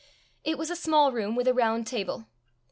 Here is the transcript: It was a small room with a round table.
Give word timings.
It 0.43 0.57
was 0.57 0.71
a 0.71 0.75
small 0.75 1.11
room 1.11 1.35
with 1.35 1.47
a 1.47 1.53
round 1.53 1.85
table. 1.85 2.25